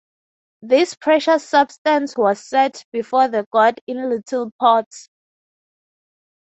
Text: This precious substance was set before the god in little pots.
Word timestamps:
This 0.63 0.95
precious 0.95 1.47
substance 1.47 2.17
was 2.17 2.43
set 2.43 2.83
before 2.91 3.27
the 3.27 3.45
god 3.51 3.75
in 3.85 4.09
little 4.09 4.49
pots. 4.59 5.07